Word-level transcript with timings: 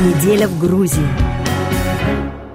Неделя 0.00 0.48
в 0.48 0.58
Грузии. 0.58 1.06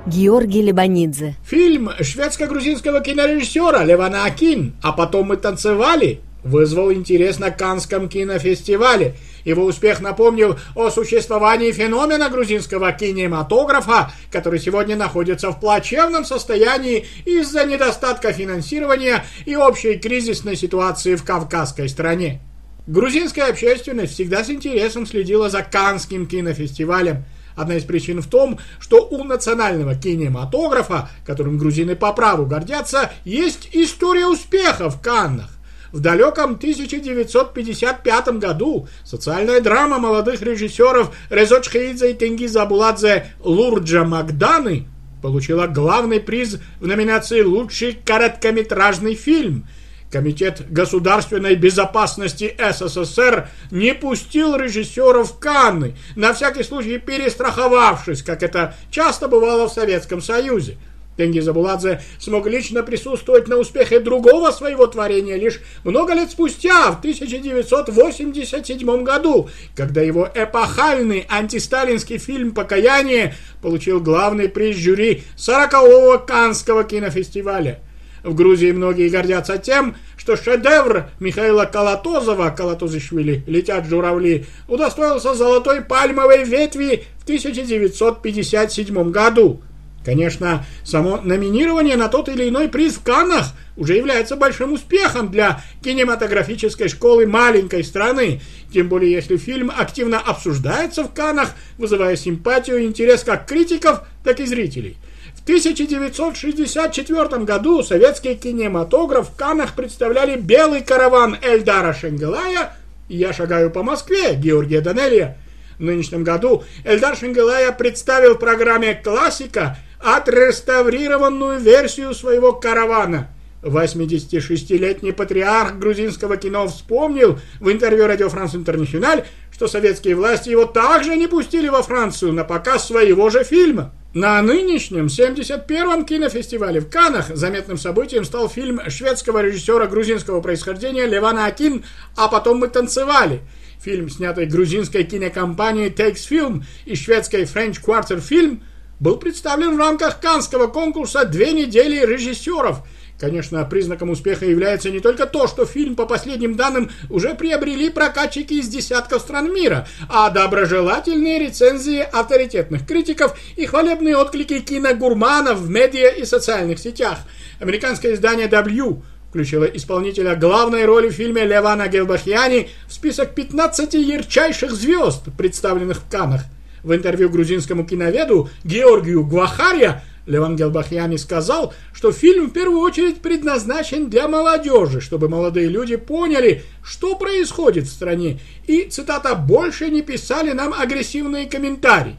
Георгий 0.07 0.63
Лебанидзе. 0.63 1.35
Фильм 1.45 1.91
шведско-грузинского 1.99 3.01
кинорежиссера 3.01 3.83
Левана 3.83 4.25
Акин 4.25 4.73
«А 4.81 4.91
потом 4.91 5.27
мы 5.27 5.37
танцевали» 5.37 6.21
вызвал 6.43 6.91
интерес 6.91 7.37
на 7.37 7.51
Канском 7.51 8.09
кинофестивале. 8.09 9.13
Его 9.43 9.63
успех 9.65 10.01
напомнил 10.01 10.57
о 10.73 10.89
существовании 10.89 11.71
феномена 11.71 12.29
грузинского 12.29 12.91
кинематографа, 12.93 14.11
который 14.31 14.59
сегодня 14.59 14.95
находится 14.95 15.51
в 15.51 15.59
плачевном 15.59 16.25
состоянии 16.25 17.05
из-за 17.25 17.63
недостатка 17.65 18.33
финансирования 18.33 19.23
и 19.45 19.55
общей 19.55 19.99
кризисной 19.99 20.55
ситуации 20.55 21.13
в 21.13 21.23
Кавказской 21.23 21.89
стране. 21.89 22.41
Грузинская 22.87 23.49
общественность 23.49 24.13
всегда 24.13 24.43
с 24.43 24.49
интересом 24.49 25.07
следила 25.07 25.49
за 25.49 25.63
Канским 25.63 26.27
кинофестивалем. 26.27 27.23
Одна 27.55 27.75
из 27.75 27.83
причин 27.83 28.21
в 28.21 28.27
том, 28.27 28.59
что 28.79 29.07
у 29.07 29.23
национального 29.23 29.95
кинематографа, 29.95 31.09
которым 31.25 31.57
грузины 31.57 31.95
по 31.95 32.11
праву 32.13 32.45
гордятся, 32.45 33.11
есть 33.23 33.69
история 33.71 34.27
успеха 34.27 34.89
в 34.89 35.01
Каннах. 35.01 35.49
В 35.91 36.01
далеком 36.01 36.55
1955 36.55 38.27
году 38.39 38.87
социальная 39.05 39.61
драма 39.61 39.97
молодых 39.97 40.41
режиссеров 40.41 41.15
Резо 41.29 41.61
Чхеидзе 41.61 42.11
и 42.11 42.13
Тенгиза 42.13 42.63
Абуладзе 42.63 43.27
«Лурджа 43.39 44.03
Магданы» 44.03 44.87
получила 45.21 45.67
главный 45.67 46.19
приз 46.19 46.59
в 46.81 46.87
номинации 46.87 47.41
«Лучший 47.41 47.97
короткометражный 48.05 49.15
фильм», 49.15 49.67
Комитет 50.11 50.71
государственной 50.71 51.55
безопасности 51.55 52.55
СССР 52.57 53.49
не 53.71 53.93
пустил 53.93 54.55
режиссеров 54.55 55.31
в 55.31 55.39
Канны, 55.39 55.95
на 56.15 56.33
всякий 56.33 56.63
случай 56.63 56.99
перестраховавшись, 56.99 58.23
как 58.23 58.43
это 58.43 58.75
часто 58.91 59.27
бывало 59.27 59.67
в 59.67 59.73
Советском 59.73 60.21
Союзе. 60.21 60.77
Тенгиз 61.17 61.47
Абуладзе 61.47 62.01
смог 62.19 62.45
лично 62.47 62.83
присутствовать 62.83 63.47
на 63.47 63.57
успехе 63.57 63.99
другого 63.99 64.51
своего 64.51 64.85
творения 64.87 65.37
лишь 65.37 65.61
много 65.83 66.13
лет 66.13 66.31
спустя, 66.31 66.91
в 66.91 66.99
1987 66.99 69.03
году, 69.03 69.49
когда 69.75 70.01
его 70.01 70.29
эпохальный 70.33 71.27
антисталинский 71.29 72.17
фильм 72.17 72.53
«Покаяние» 72.53 73.35
получил 73.61 73.99
главный 74.01 74.49
приз 74.49 74.77
жюри 74.77 75.23
40-го 75.37 76.17
Канского 76.19 76.83
кинофестиваля. 76.83 77.79
В 78.25 78.33
Грузии 78.33 78.71
многие 78.71 79.07
гордятся 79.09 79.59
тем, 79.59 79.95
что 80.17 80.35
шедевр 80.35 81.09
Михаила 81.19 81.65
Калатозова 81.65 82.49
«Калатозышвили. 82.49 83.43
Летят 83.45 83.85
журавли» 83.85 84.47
удостоился 84.67 85.35
золотой 85.35 85.81
пальмовой 85.81 86.43
ветви 86.43 87.03
в 87.19 87.23
1957 87.25 89.11
году. 89.11 89.61
Конечно, 90.03 90.65
само 90.83 91.21
номинирование 91.21 91.97
на 91.97 92.09
тот 92.09 92.27
или 92.27 92.49
иной 92.49 92.67
приз 92.67 92.95
в 92.95 93.03
Каннах 93.03 93.53
уже 93.77 93.95
является 93.95 94.35
большим 94.35 94.73
успехом 94.73 95.29
для 95.29 95.61
кинематографической 95.83 96.89
школы 96.89 97.27
маленькой 97.27 97.83
страны, 97.83 98.41
тем 98.73 98.89
более 98.89 99.11
если 99.11 99.37
фильм 99.37 99.71
активно 99.75 100.19
обсуждается 100.19 101.03
в 101.03 101.13
Каннах, 101.13 101.53
вызывая 101.77 102.15
симпатию 102.15 102.79
и 102.79 102.85
интерес 102.85 103.23
как 103.23 103.45
критиков, 103.47 104.01
так 104.23 104.39
и 104.39 104.45
зрителей. 104.45 104.97
1964 105.45 107.43
году 107.43 107.83
советский 107.83 108.33
кинематограф 108.33 109.29
в 109.29 109.35
Каннах 109.35 109.75
представляли 109.75 110.39
белый 110.39 110.81
караван 110.81 111.37
Эльдара 111.39 111.93
Шенгелая 111.93 112.75
«Я 113.09 113.31
шагаю 113.31 113.69
по 113.69 113.83
Москве» 113.83 114.33
Георгия 114.33 114.81
Данелия. 114.81 115.37
В 115.77 115.83
нынешнем 115.83 116.23
году 116.23 116.63
Эльдар 116.83 117.15
Шенгелая 117.15 117.71
представил 117.71 118.33
в 118.33 118.39
программе 118.39 118.95
«Классика» 118.95 119.77
отреставрированную 119.99 121.59
версию 121.59 122.15
своего 122.15 122.51
каравана– 122.53 123.29
86-летний 123.61 125.11
патриарх 125.11 125.77
грузинского 125.77 126.37
кино 126.37 126.67
вспомнил 126.67 127.39
в 127.59 127.71
интервью 127.71 128.07
Радио 128.07 128.29
Франс 128.29 128.55
Интернациональ, 128.55 129.25
что 129.51 129.67
советские 129.67 130.15
власти 130.15 130.49
его 130.49 130.65
также 130.65 131.15
не 131.15 131.27
пустили 131.27 131.67
во 131.67 131.81
Францию 131.81 132.33
на 132.33 132.43
показ 132.43 132.87
своего 132.87 133.29
же 133.29 133.43
фильма. 133.43 133.93
На 134.15 134.41
нынешнем 134.41 135.07
71-м 135.07 136.05
кинофестивале 136.05 136.79
в 136.79 136.89
Каннах 136.89 137.35
заметным 137.35 137.77
событием 137.77 138.23
стал 138.23 138.47
фильм 138.47 138.79
шведского 138.87 139.41
режиссера 139.41 139.87
грузинского 139.87 140.39
происхождения 140.39 141.05
Левана 141.05 141.47
Акин 141.47 141.83
«А 142.15 142.29
потом 142.29 142.59
мы 142.59 142.69
танцевали». 142.69 143.41
Фильм, 143.81 144.09
снятый 144.09 144.45
грузинской 144.45 145.03
кинокомпанией 145.03 145.89
Takes 145.89 146.29
Film 146.31 146.63
и 146.85 146.95
шведской 146.95 147.41
French 147.41 147.83
Quarter 147.85 148.23
Film, 148.25 148.61
был 149.01 149.17
представлен 149.17 149.75
в 149.75 149.79
рамках 149.79 150.21
Каннского 150.21 150.67
конкурса 150.67 151.25
«Две 151.25 151.51
недели 151.51 152.05
режиссеров», 152.05 152.87
Конечно, 153.19 153.63
признаком 153.63 154.09
успеха 154.09 154.45
является 154.45 154.89
не 154.89 154.99
только 154.99 155.25
то, 155.25 155.47
что 155.47 155.65
фильм, 155.65 155.95
по 155.95 156.05
последним 156.05 156.55
данным, 156.55 156.91
уже 157.09 157.33
приобрели 157.33 157.89
прокатчики 157.89 158.55
из 158.55 158.67
десятков 158.67 159.21
стран 159.21 159.53
мира, 159.53 159.87
а 160.09 160.29
доброжелательные 160.29 161.39
рецензии 161.39 161.99
авторитетных 161.99 162.85
критиков 162.85 163.37
и 163.55 163.65
хвалебные 163.65 164.17
отклики 164.17 164.59
киногурманов 164.59 165.59
в 165.59 165.69
медиа 165.69 166.09
и 166.09 166.25
социальных 166.25 166.79
сетях. 166.79 167.19
Американское 167.61 168.15
издание 168.15 168.47
W 168.47 169.01
включила 169.29 169.65
исполнителя 169.65 170.35
главной 170.35 170.83
роли 170.85 171.09
в 171.09 171.13
фильме 171.13 171.45
Левана 171.45 171.87
Гелбахиани 171.87 172.69
в 172.87 172.93
список 172.93 173.33
15 173.33 173.93
ярчайших 173.93 174.71
звезд, 174.71 175.23
представленных 175.37 175.99
в 175.99 176.09
Канах. 176.09 176.41
В 176.83 176.93
интервью 176.93 177.29
грузинскому 177.29 177.85
киноведу 177.85 178.49
Георгию 178.63 179.25
Гвахария 179.25 180.03
Леван 180.25 180.55
Гелбахьяни 180.55 181.17
сказал, 181.17 181.73
что 181.93 182.11
фильм 182.11 182.49
в 182.49 182.53
первую 182.53 182.79
очередь 182.79 183.21
предназначен 183.21 184.09
для 184.09 184.27
молодежи, 184.27 185.01
чтобы 185.01 185.29
молодые 185.29 185.67
люди 185.67 185.95
поняли, 185.95 186.63
что 186.83 187.15
происходит 187.15 187.85
в 187.85 187.91
стране, 187.91 188.39
и, 188.65 188.83
цитата, 188.83 189.35
«больше 189.35 189.89
не 189.89 190.01
писали 190.01 190.51
нам 190.51 190.73
агрессивные 190.73 191.47
комментарии». 191.47 192.17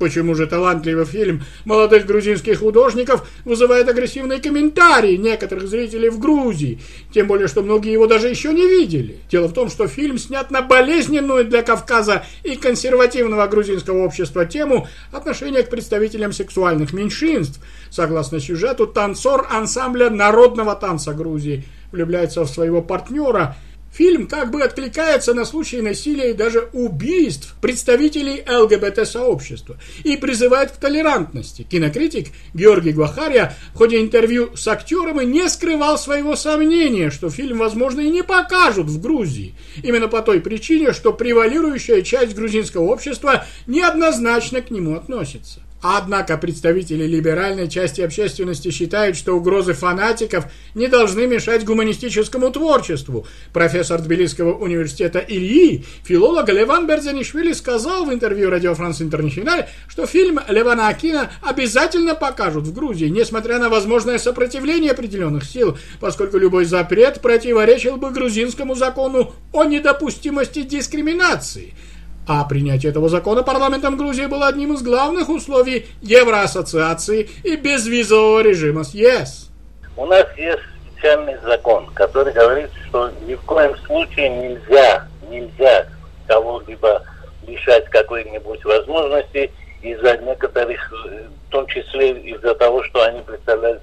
Почему 0.00 0.34
же 0.34 0.46
талантливый 0.46 1.04
фильм 1.04 1.42
молодых 1.66 2.06
грузинских 2.06 2.60
художников 2.60 3.28
вызывает 3.44 3.86
агрессивные 3.86 4.40
комментарии 4.40 5.16
некоторых 5.16 5.68
зрителей 5.68 6.08
в 6.08 6.18
Грузии? 6.18 6.80
Тем 7.12 7.26
более, 7.26 7.48
что 7.48 7.60
многие 7.60 7.92
его 7.92 8.06
даже 8.06 8.28
еще 8.28 8.54
не 8.54 8.66
видели. 8.66 9.18
Дело 9.30 9.48
в 9.48 9.52
том, 9.52 9.68
что 9.68 9.88
фильм 9.88 10.16
снят 10.16 10.50
на 10.50 10.62
болезненную 10.62 11.44
для 11.44 11.62
Кавказа 11.62 12.24
и 12.44 12.56
консервативного 12.56 13.46
грузинского 13.46 14.02
общества 14.06 14.46
тему 14.46 14.88
отношения 15.12 15.62
к 15.62 15.68
представителям 15.68 16.32
сексуальных 16.32 16.94
меньшинств. 16.94 17.60
Согласно 17.90 18.40
сюжету, 18.40 18.86
танцор 18.86 19.48
ансамбля 19.50 20.08
народного 20.08 20.76
танца 20.76 21.12
Грузии 21.12 21.64
влюбляется 21.92 22.42
в 22.44 22.48
своего 22.48 22.80
партнера– 22.80 23.54
Фильм 23.92 24.28
как 24.28 24.50
бы 24.50 24.62
откликается 24.62 25.34
на 25.34 25.44
случаи 25.44 25.78
насилия 25.78 26.30
и 26.30 26.34
даже 26.34 26.68
убийств 26.72 27.56
представителей 27.60 28.44
ЛГБТ-сообщества 28.48 29.78
и 30.04 30.16
призывает 30.16 30.70
к 30.70 30.76
толерантности. 30.76 31.66
Кинокритик 31.68 32.28
Георгий 32.54 32.92
Гвахария 32.92 33.56
в 33.74 33.78
ходе 33.78 34.00
интервью 34.00 34.56
с 34.56 34.66
актером 34.68 35.20
и 35.20 35.26
не 35.26 35.48
скрывал 35.48 35.98
своего 35.98 36.36
сомнения, 36.36 37.10
что 37.10 37.30
фильм, 37.30 37.58
возможно, 37.58 38.00
и 38.00 38.10
не 38.10 38.22
покажут 38.22 38.86
в 38.86 39.00
Грузии. 39.00 39.54
Именно 39.82 40.06
по 40.06 40.22
той 40.22 40.40
причине, 40.40 40.92
что 40.92 41.12
превалирующая 41.12 42.02
часть 42.02 42.34
грузинского 42.34 42.84
общества 42.84 43.44
неоднозначно 43.66 44.62
к 44.62 44.70
нему 44.70 44.94
относится. 44.94 45.60
Однако 45.82 46.36
представители 46.36 47.06
либеральной 47.06 47.68
части 47.68 48.02
общественности 48.02 48.70
считают, 48.70 49.16
что 49.16 49.32
угрозы 49.32 49.72
фанатиков 49.72 50.44
не 50.74 50.88
должны 50.88 51.26
мешать 51.26 51.64
гуманистическому 51.64 52.50
творчеству. 52.50 53.26
Профессор 53.52 54.02
Тбилисского 54.02 54.52
университета 54.58 55.24
Ильи, 55.26 55.84
филолог 56.04 56.48
Леван 56.50 56.86
Берзанишвили 56.86 57.52
сказал 57.52 58.04
в 58.04 58.12
интервью 58.12 58.50
Радио 58.50 58.74
Франс 58.74 59.00
Интернациональ, 59.00 59.68
что 59.88 60.06
фильм 60.06 60.38
Левана 60.48 60.88
Акина 60.88 61.30
обязательно 61.40 62.14
покажут 62.14 62.64
в 62.64 62.74
Грузии, 62.74 63.06
несмотря 63.06 63.58
на 63.58 63.70
возможное 63.70 64.18
сопротивление 64.18 64.92
определенных 64.92 65.44
сил, 65.44 65.78
поскольку 65.98 66.36
любой 66.36 66.66
запрет 66.66 67.22
противоречил 67.22 67.96
бы 67.96 68.10
грузинскому 68.10 68.74
закону 68.74 69.32
о 69.52 69.64
недопустимости 69.64 70.62
дискриминации– 70.62 71.74
а 72.26 72.44
принятие 72.44 72.90
этого 72.90 73.08
закона 73.08 73.42
парламентом 73.42 73.96
Грузии 73.96 74.26
было 74.26 74.48
одним 74.48 74.74
из 74.74 74.82
главных 74.82 75.28
условий 75.28 75.86
Евроассоциации 76.02 77.28
и 77.44 77.56
безвизового 77.56 78.40
режима 78.40 78.84
с 78.84 78.94
ЕС. 78.94 79.50
У 79.96 80.06
нас 80.06 80.26
есть 80.36 80.60
специальный 80.92 81.36
закон, 81.42 81.86
который 81.94 82.32
говорит, 82.32 82.70
что 82.88 83.10
ни 83.26 83.34
в 83.34 83.40
коем 83.42 83.76
случае 83.86 84.28
нельзя, 84.28 85.06
нельзя 85.30 85.86
кого-либо 86.26 87.02
лишать 87.46 87.86
какой-нибудь 87.90 88.64
возможности 88.64 89.50
из-за 89.82 90.16
некоторых, 90.18 90.92
в 90.92 91.50
том 91.50 91.66
числе 91.66 92.12
из-за 92.12 92.54
того, 92.54 92.84
что 92.84 93.02
они 93.02 93.22
представляют 93.22 93.79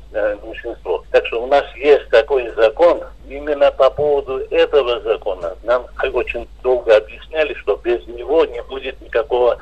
будет 8.87 9.01
никакого 9.01 9.57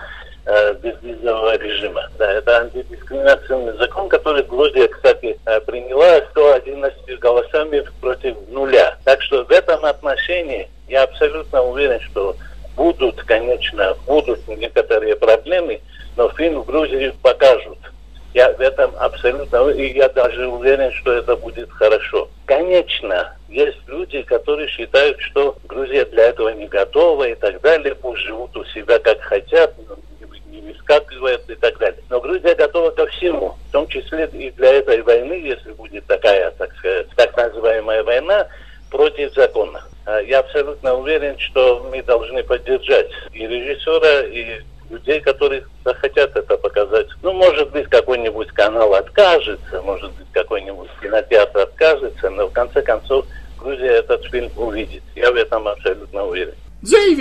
э, 0.46 0.74
безвизового 0.76 1.58
режима. 1.58 2.10
Да, 2.18 2.32
это 2.32 2.62
антидискриминационный 2.62 3.78
закон, 3.78 4.10
который 4.10 4.44
Грузия, 4.44 4.88
кстати, 4.88 5.38
э, 5.46 5.60
приняла 5.62 6.22
111 6.32 7.20
голосами 7.20 7.84
против 8.02 8.36
нуля. 8.50 8.98
Так 9.04 9.22
что 9.22 9.44
в 9.44 9.52
этом 9.52 9.84
отношении 9.86 10.70
я 10.88 11.04
абсолютно 11.04 11.62
уверен, 11.64 12.00
что 12.02 12.36
будут, 12.76 13.24
конечно, 13.24 13.96
будут 14.06 14.48
некоторые 14.48 15.16
проблемы, 15.16 15.82
но 16.16 16.30
фильм 16.30 16.62
в 16.62 16.66
Грузии 16.66 17.14
покажут. 17.22 17.80
Я 18.34 18.52
в 18.52 18.60
этом 18.60 18.92
абсолютно, 19.00 19.70
и 19.70 19.94
я 19.94 20.10
даже 20.10 20.46
уверен, 20.48 20.92
что 20.92 21.14
это 21.14 21.38
будет 21.38 21.72
хорошо. 21.72 22.28
Конечно, 22.46 23.34
есть 23.56 23.78
люди, 23.88 24.22
которые 24.24 24.68
считают, 24.68 25.20
что 25.22 25.56
Грузия 25.64 26.06
для 26.06 26.26
этого 26.26 26.50
не 26.50 26.68
готова 26.68 27.30
и 27.30 27.36
так 27.36 27.62
далее, 27.62 27.96
пусть 27.96 28.22
живут 28.22 28.56
у 28.58 28.66
себя 28.66 29.00
как 29.00 29.22
хотят, 29.22 29.74
не 30.48 30.62
выскакивают 30.62 31.50
и 31.50 31.56
так 31.56 31.78
далее. 31.78 32.02
Но 32.10 32.20
Грузия 32.20 32.54
готова 32.54 32.92
ко 32.92 33.08
всему, 33.08 33.56
в 33.70 33.72
том 33.72 33.88
числе 33.88 34.30
и 34.34 34.52
для 34.52 34.74
этой 34.74 35.02
войны, 35.02 35.34
если 35.34 35.72
будет 35.72 36.06
такая, 36.06 36.52
так 36.52 36.76
сказать, 36.76 37.08
так 37.16 37.36
называемая 37.38 38.04
война 38.04 38.48
против 38.92 39.34
закона. 39.34 39.84
А 40.06 40.20
я 40.20 40.40
абсолютно 40.40 40.94
уверен, 40.96 41.40
что 41.40 41.88
мы 41.90 42.04
должны 42.04 42.44
поддержать 42.44 43.10
и 43.34 43.48
режиссера, 43.48 44.28
и 44.28 44.62
людей, 44.90 45.20
которые 45.22 45.64
захотят 45.84 46.36
это 46.36 46.58
показать. 46.58 47.08
Ну, 47.24 47.34
может 47.34 47.72
быть, 47.72 47.88
какой-нибудь 47.88 48.50
канал 48.50 48.94
откажется, 48.94 49.82
может 49.82 50.12
быть, 50.12 50.28
какой-нибудь 50.32 50.90
кинотеатр 51.02 51.60
откажется, 51.60 52.30
но 52.30 52.48
в 52.48 52.54
конце 52.54 52.82
концов 52.82 53.26
Грузия 53.58 53.94
этот 54.00 54.24
фильм 54.26 54.52
увидит. 54.56 55.02
Я 55.16 55.32
в 55.32 55.36
этом 55.36 55.68
абсолютно 55.68 56.26
уверен. 56.28 56.54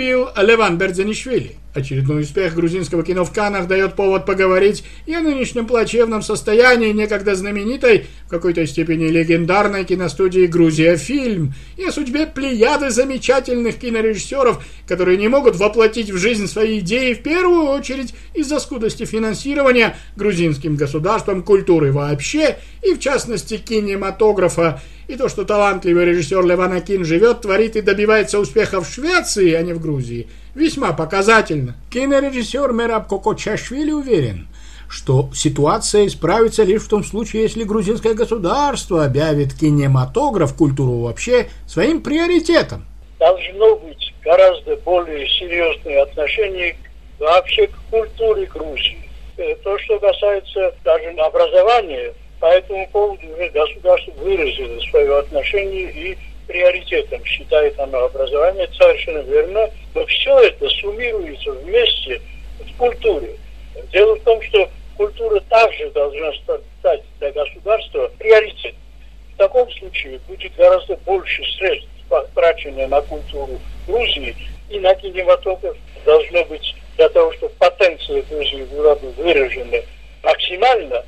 Заявил 0.05 0.29
Леван 0.37 0.77
Бердзанишвили. 0.77 1.55
Очередной 1.73 2.21
успех 2.21 2.53
грузинского 2.53 3.03
кино 3.03 3.25
в 3.25 3.33
Каннах 3.33 3.67
дает 3.67 3.95
повод 3.95 4.27
поговорить 4.27 4.83
и 5.07 5.15
о 5.15 5.21
нынешнем 5.21 5.65
плачевном 5.65 6.21
состоянии 6.21 6.91
некогда 6.91 7.33
знаменитой, 7.33 8.05
в 8.27 8.29
какой-то 8.29 8.67
степени 8.67 9.07
легендарной 9.07 9.83
киностудии 9.83 10.45
«Грузия 10.45 10.95
Фильм» 10.95 11.55
и 11.75 11.85
о 11.85 11.91
судьбе 11.91 12.27
плеяды 12.27 12.91
замечательных 12.91 13.77
кинорежиссеров, 13.77 14.63
которые 14.87 15.17
не 15.17 15.27
могут 15.27 15.55
воплотить 15.55 16.11
в 16.11 16.17
жизнь 16.17 16.45
свои 16.45 16.79
идеи 16.79 17.15
в 17.15 17.23
первую 17.23 17.63
очередь 17.63 18.13
из-за 18.35 18.59
скудости 18.59 19.05
финансирования 19.05 19.97
грузинским 20.15 20.75
государством 20.75 21.41
культуры 21.41 21.91
вообще 21.91 22.57
и 22.83 22.93
в 22.93 22.99
частности 22.99 23.57
кинематографа. 23.57 24.83
И 25.07 25.15
то, 25.15 25.29
что 25.29 25.45
талантливый 25.45 26.05
режиссер 26.05 26.45
Леванакин 26.45 27.05
живет, 27.05 27.41
творит 27.41 27.75
и 27.75 27.81
добивается 27.81 28.39
успеха 28.39 28.81
в 28.81 28.89
Швеции, 28.89 29.53
а 29.53 29.61
не 29.61 29.73
в 29.73 29.81
Грузии– 29.81 30.27
весьма 30.55 30.93
показательно. 30.93 31.75
Кинорежиссер 31.91 32.71
Мераб 32.71 33.07
Кокочашвили 33.07 33.91
уверен, 33.91 34.47
что 34.89 35.29
ситуация 35.33 36.07
исправится 36.07 36.63
лишь 36.63 36.83
в 36.83 36.89
том 36.89 37.03
случае, 37.03 37.43
если 37.43 37.63
грузинское 37.63 38.13
государство 38.13 39.05
объявит 39.05 39.53
кинематограф, 39.53 40.55
культуру 40.55 41.01
вообще, 41.01 41.49
своим 41.67 42.01
приоритетом. 42.01 42.85
Должно 43.19 43.75
быть 43.77 44.13
гораздо 44.23 44.75
более 44.77 45.27
серьезные 45.27 46.01
отношения 46.01 46.75
вообще 47.19 47.67
к 47.67 47.75
культуре 47.91 48.45
Грузии. 48.45 48.97
Э, 49.37 49.55
то, 49.63 49.77
что 49.79 49.99
касается 49.99 50.73
даже 50.83 51.09
образования, 51.09 52.13
по 52.39 52.45
этому 52.47 52.87
поводу 52.89 53.27
уже 53.27 53.49
государство 53.49 54.11
выразило 54.11 54.79
свое 54.89 55.19
отношение 55.19 55.91
и 55.91 56.17
приоритетом 56.47 57.23
считает 57.25 57.79
оно 57.79 58.05
образование, 58.05 58.69
совершенно 58.77 59.19
верно, 59.19 59.69
но 59.93 60.05
все 60.05 60.39
это 60.39 60.69
суммируется 60.69 61.51
вместе 61.51 62.21
в 62.59 62.77
культуре. 62.77 63.35
Дело 63.91 64.15
в 64.15 64.21
том, 64.21 64.41
что 64.43 64.69
культура 64.97 65.39
также 65.49 65.89
должна 65.91 66.31
стать 66.79 67.01
для 67.19 67.31
государства 67.31 68.11
приоритетом. 68.19 68.79
В 69.33 69.37
таком 69.37 69.69
случае 69.71 70.19
будет 70.27 70.55
гораздо 70.55 70.95
больше 70.97 71.43
средств 71.57 71.89
потрачено 72.07 72.87
на 72.87 73.01
культуру 73.01 73.59
Грузии 73.87 74.35
и 74.69 74.79
на 74.79 74.93
кинематограф 74.95 75.75
должно 76.05 76.45
быть 76.45 76.75
для 76.95 77.09
того, 77.09 77.33
чтобы 77.33 77.53
потенция 77.59 78.21
Грузии 78.23 78.63
была 78.71 78.95
бы 78.95 79.09
выражена 79.11 79.79
максимально 80.23 81.03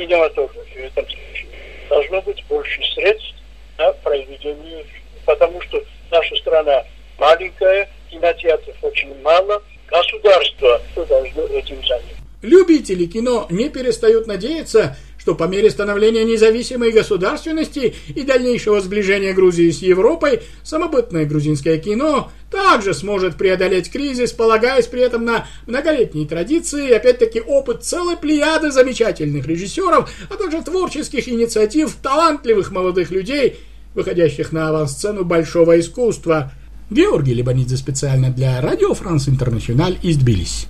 кинематографе 0.00 0.80
в 0.80 0.84
этом 0.84 1.04
случае. 1.04 1.46
Должно 1.88 2.22
быть 2.22 2.42
больше 2.48 2.80
средств 2.94 3.34
на 3.78 3.92
произведение, 3.92 4.84
потому 5.26 5.60
что 5.62 5.82
наша 6.10 6.36
страна 6.36 6.84
маленькая, 7.18 7.88
кинотеатров 8.10 8.76
очень 8.82 9.14
мало, 9.20 9.62
государство 9.88 10.80
должно 11.08 11.42
этим 11.44 11.76
заняться. 11.86 12.16
Любители 12.42 13.04
кино 13.04 13.46
не 13.50 13.68
перестают 13.68 14.26
надеяться, 14.26 14.96
что 15.20 15.34
по 15.34 15.44
мере 15.44 15.68
становления 15.70 16.24
независимой 16.24 16.92
государственности 16.92 17.94
и 18.08 18.22
дальнейшего 18.22 18.80
сближения 18.80 19.34
Грузии 19.34 19.70
с 19.70 19.82
Европой, 19.82 20.40
самобытное 20.62 21.26
грузинское 21.26 21.76
кино 21.76 22.30
также 22.50 22.94
сможет 22.94 23.36
преодолеть 23.36 23.92
кризис, 23.92 24.32
полагаясь 24.32 24.86
при 24.86 25.02
этом 25.02 25.26
на 25.26 25.46
многолетние 25.66 26.26
традиции 26.26 26.88
и 26.88 26.92
опять-таки 26.94 27.40
опыт 27.40 27.84
целой 27.84 28.16
плеяды 28.16 28.70
замечательных 28.70 29.46
режиссеров, 29.46 30.10
а 30.30 30.36
также 30.36 30.62
творческих 30.62 31.28
инициатив 31.28 31.94
талантливых 32.02 32.70
молодых 32.70 33.10
людей, 33.10 33.58
выходящих 33.94 34.52
на 34.52 34.70
авансцену 34.70 35.24
большого 35.24 35.78
искусства. 35.78 36.52
Георгий 36.88 37.34
Лебанидзе 37.34 37.76
специально 37.76 38.30
для 38.30 38.60
Радио 38.60 38.94
Франс 38.94 39.28
Интернациональ 39.28 39.98
из 40.02 40.16
Тбилиси. 40.16 40.66